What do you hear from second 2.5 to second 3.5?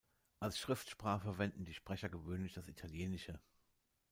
das Italienische.